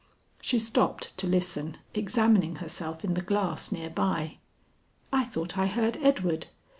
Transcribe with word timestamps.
She 0.41 0.57
stopped 0.57 1.15
to 1.19 1.27
listen, 1.27 1.77
examining 1.93 2.55
herself 2.55 3.03
in 3.05 3.13
the 3.13 3.21
glass 3.21 3.71
near 3.71 3.91
by. 3.91 4.39
"I 5.13 5.23
thought 5.25 5.59
I 5.59 5.67
heard 5.67 5.97
Edward. 6.01 6.47